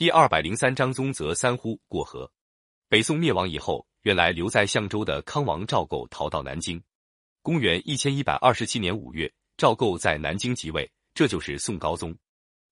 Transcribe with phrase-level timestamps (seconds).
[0.00, 2.32] 第二百零三章，宗泽三呼过河。
[2.88, 6.82] 北宋灭亡以后，原来留在相州的康王赵构逃到南京。
[7.42, 12.16] 公元一千一百二十七年五月，赵构在南京即位，这就是宋高宗。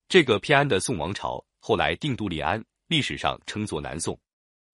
[0.07, 4.19] 这个偏安的宋王朝后来定都临安，历史上称作南宋。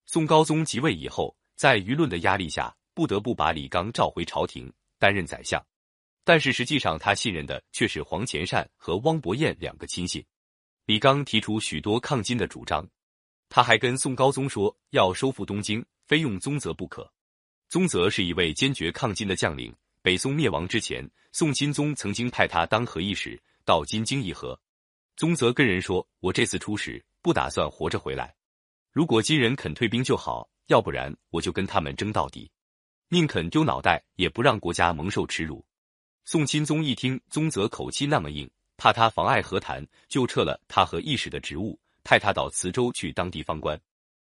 [0.06, 5.62] 宋高宗即位以后，在舆论的压力下，不得不把李纲召回朝廷担任宰相。
[6.24, 10.26] 但是实际上，他信任的却是黄潜善和汪伯彦两个亲信。
[10.86, 12.88] 李纲提出许多抗金的主张，
[13.50, 17.12] 他还跟宋高宗说要收复东京，非用宗泽不可。
[17.70, 19.76] 宗泽是一位坚决抗金的将领。
[20.04, 24.60] 北宋灭亡之前，宋钦宗曾经派他当和议使到金京议和。
[25.16, 28.36] 宗泽跟人说：“我这次出使不打算活着回来，
[28.92, 32.52] 如果金人肯退兵就好，要不然我就跟他们争到底，
[33.10, 35.66] 宁肯丢脑袋也不让国家蒙受耻辱。”
[36.26, 38.48] 宋钦宗一听宗泽口气那么硬。
[38.78, 43.80] 怕他妨碍和谈，就撤了他和义使的职务，派他到磁州去当地方官。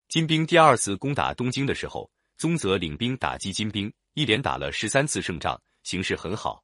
[0.07, 6.63] 金兵第二次攻打东京的时候，宗泽领兵打击金兵，一连打了十三次胜仗，形势很好。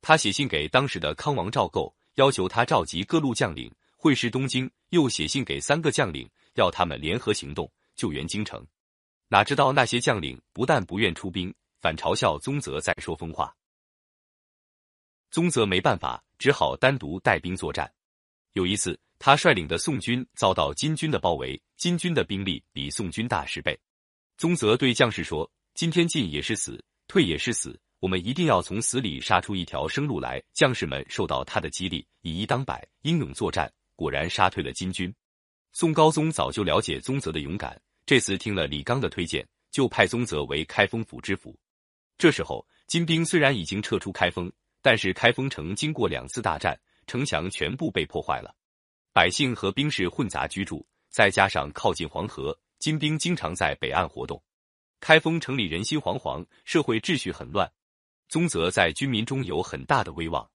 [0.00, 8.64] 他写信给当时的康王赵构，要求他召集各路将领会师东京，又写信给三个将领，要他们联合行动救援京城。
[9.28, 13.52] 哪知道那些将领不但不愿出兵，反嘲笑宗泽在说疯话。
[15.36, 16.24] 宗泽没办法。
[16.38, 17.92] 只好单独带兵作战。
[18.54, 23.78] 有一次，他率领的宋军遭到金军的包围，金军的兵力比宋军大十倍。
[24.38, 35.14] 宗泽对将士说：“今天进也是死，退也是死，我们一定要从死里杀出一条生路来。”将士们受到他的激励，以一当百，英勇作战，果然杀退了金军。
[35.72, 41.54] 宋高宗早就了解宗泽的勇敢，这次听了李纲的推荐，就派宗泽为开封府知府。
[42.16, 44.50] 这时候，金兵虽然已经撤出开封。
[44.86, 48.54] 但是开封城经过两次大战，城墙全部被破坏了，
[49.12, 54.40] 百姓和兵士混杂居住，再加上靠近黄河，金兵经常在北岸活动，
[55.00, 57.68] 开封城里人心惶惶，社会秩序很乱。
[58.28, 60.48] 宗泽在军民中有很大的威望，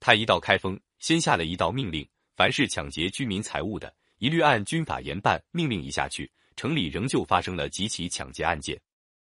[0.00, 5.38] 他一到开封，先下了一道命令：凡是抢劫居民财物的，一律按军法严办。
[5.50, 8.80] 命令一下去，城里仍旧发生了几起抢劫案件。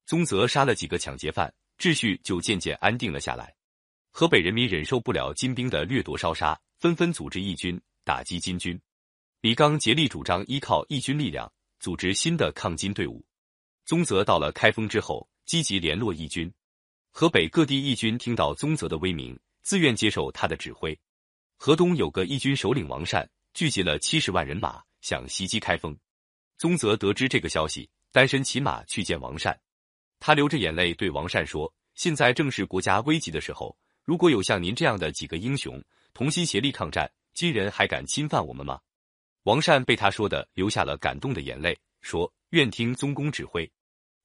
[0.06, 3.56] 宗泽杀了几个抢劫犯，秩序就渐渐安定了下来。
[4.16, 8.80] 河北人民忍受不了金兵的掠夺烧杀，纷纷组织义军打击金军。
[9.42, 13.26] 李纲竭力主张依靠义军力量组织新的抗金队伍。
[13.86, 16.54] 宗泽到了开封之后，积极联络义军。
[17.10, 20.98] 河北各地义军听到宗泽的威名，自愿接受他的指挥。
[21.58, 25.98] 河东有个义军首领王善，聚集了七十万人马，想袭击开封。
[26.60, 29.60] 宗泽得知这个消息，单身骑马去见王善。
[30.20, 35.82] 他流着眼泪对王善说：“现在正是国家危急的时候。”如果有像您这样的几个英雄
[36.14, 38.80] 同心协力抗战，金人还敢侵犯我们吗？
[39.44, 43.70] 王善被他说的流下了感动的眼泪，说：“愿听宗公指挥。”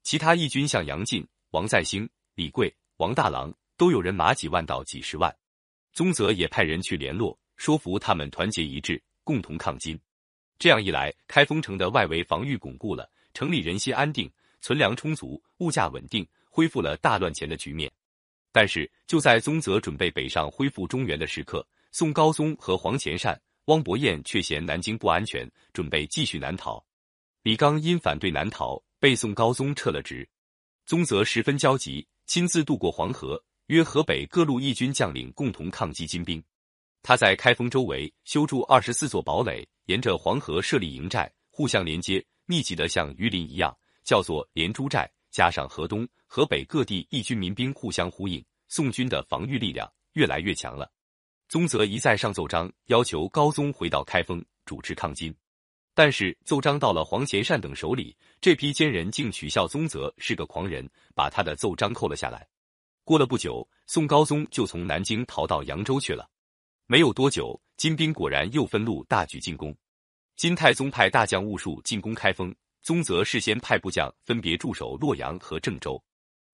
[0.03, 5.35] 其他义军像杨进、王再兴、李贵、王大郎都有人马几万到几十万。
[5.93, 9.99] 宗泽也派人去联络，说服他们团结一致，共同抗金。
[10.59, 17.91] 这样一来，开封城的外围防御巩固了，城里人心安定，存粮充足，物价稳定，恢复了大乱前的局面。
[18.53, 26.85] 但是就在宗泽准备北上恢复中原的时刻，宋高宗和黄潜善、汪伯彦却嫌南京不安全，准备继续南逃。
[27.43, 30.29] 李纲因反对南逃，被宋高宗撤了职。
[30.87, 36.43] 宗泽十分焦急，亲自渡过黄河，约河北各路义军将领共同抗击金兵。
[37.03, 45.11] 他在开封周围修筑二十四座堡垒，沿着黄河设立营寨，互相连接，密集的像鱼鳞一样，叫做连珠寨。
[45.39, 50.91] 加上河东、河北各地义军民兵互相呼应，宋军的防御力量越来越强了。
[51.49, 55.33] 宗泽一再上奏章，要求高宗回到开封主持抗金。
[55.95, 62.45] 但是奏章到了黄潜善等手里，这批奸人竟取笑宗泽是个狂人，把他的奏章扣了下来。
[63.05, 66.29] 过了不久，宋高宗就从南京逃到扬州去了。
[66.87, 69.73] 没有多久，金兵果然又分路大举进攻。
[70.35, 72.53] 金太宗派大将兀术进攻开封。
[72.83, 76.03] 宗泽事先派部将分别驻守洛阳和郑州。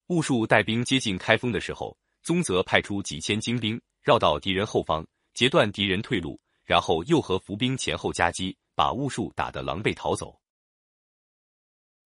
[0.09, 10.38] 兀术带兵接近开封的时候，宗泽派出几千精兵绕到敌人后方，截断敌人退路，然后又和伏兵前后夹击，把兀术打得狼狈逃走。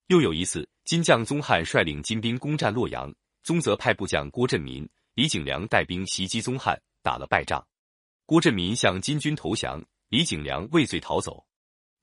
[0.09, 3.13] 又有一次，金将宗翰率领金兵攻占洛阳，
[3.43, 7.67] 宗泽派部将郭振民、李景良带兵袭击宗翰，打了败仗。
[8.27, 11.45] 郭振民向金军投降，李景良畏罪逃走。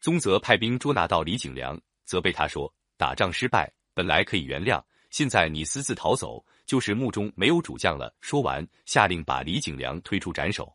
[0.01, 1.79] 宗泽派兵捉拿到李景良。
[2.05, 10.73] 责备他说：“打仗失败本来可以原谅，现在你私自逃走，就是墓中没有主将了。”说完，下令把李景良推出斩首。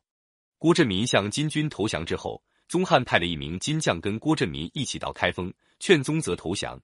[0.58, 6.78] 郭振民向金军投降之后，宗翰派了一名金将跟郭振民一起到开封，劝宗泽投降。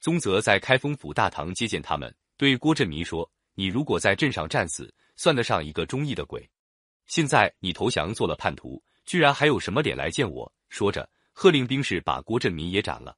[0.00, 6.48] 宗泽在开封府大堂接见他们，对郭振民说：“你如果在镇上战死，算得上一个忠义的鬼。
[7.06, 13.14] 现在你投降做了叛徒，居然还有什么脸来见我？”说着，喝令兵士把郭振民也斩了。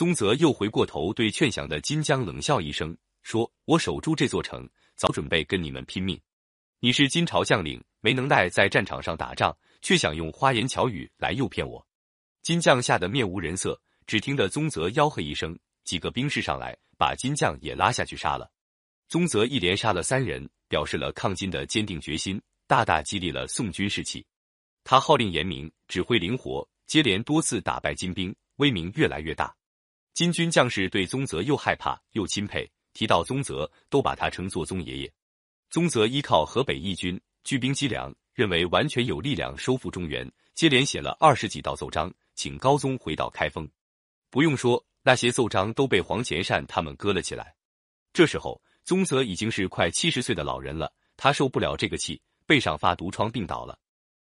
[0.00, 4.66] 宗泽又回过头对劝降的金将冷笑一声，说：“我守住这座城，
[4.96, 6.18] 早准备跟你们拼命。
[6.78, 11.86] 你是金朝将领，没能耐在战场上打仗，却想用花言巧语来诱骗我。”
[12.40, 15.54] 金将吓得面无人色，只听得宗泽吆喝一声。
[15.84, 18.50] 几个兵士上来，把金将也拉下去杀了。
[19.06, 24.24] 宗泽一连杀了三人，表示了抗金的坚定决心，大大激励了宋军士气。
[24.82, 29.54] 他号令严明，指挥灵活，接连多次打败金兵，威名越来越大。
[30.12, 35.12] 金军将士对宗泽又害怕又钦佩，提到宗泽都把他称作宗爷爷。
[35.70, 43.68] 宗泽依靠河北义军聚兵积粮，认为完全有力量收复中原，接连写了二十几道奏章，请高宗回到开封。
[44.30, 44.84] 不用说。
[45.02, 47.54] 那些奏章都被黄潜善他们割了起来。
[48.12, 53.78] 这时候，宗泽已经是快七十岁的老人了，他受不了这个气，背上发毒疮病倒了。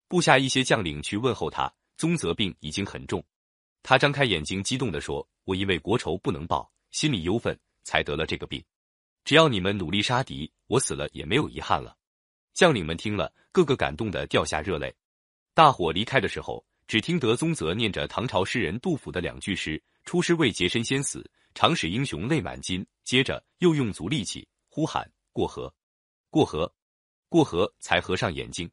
[0.08, 3.22] 部下一些将领去问候他，宗泽病已经很重。
[3.82, 8.62] 他张开眼睛，激动地说：“我因为国仇不能报，心里忧愤，才得了这个病。
[9.24, 11.96] 只要你们努力杀敌，我死了也没有遗憾了。”
[12.54, 14.94] 将领们听了，个个感动的掉下热泪。
[15.54, 19.82] 大伙离开的时候，只听得宗泽念着唐朝诗人杜甫的两句诗。
[20.04, 22.84] 出师未捷身先死，常使英雄泪满襟。
[23.04, 25.72] 接着又用足力气呼喊：“过河，
[26.30, 26.72] 过河，
[27.28, 28.70] 过河！”才合上眼睛。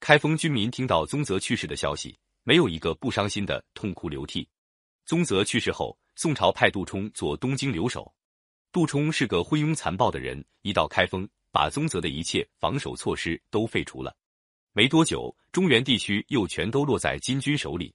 [0.00, 4.48] 开封军民听到宗泽去世的消息，没有一个不伤心的，痛哭流涕。
[5.04, 8.12] 宗泽去世后，宋朝派杜充做东京留守。
[8.72, 14.16] 杜充是个昏庸残暴的人，一到开封，把宗泽的一切防守措施都废除了。
[14.72, 17.94] 没多久，中原地区又全都落在金军手里。